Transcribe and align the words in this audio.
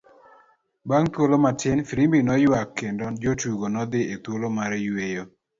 Bang' 0.89 1.11
thuolo 1.13 1.35
matin, 1.45 1.83
firimbi 1.89 2.19
noyuak 2.25 2.69
kendo 2.79 3.05
jotugo 3.23 3.65
nodhi 3.75 4.01
e 4.13 4.15
thuolo 4.23 4.47
mar 4.57 4.71
yueyo. 4.85 5.23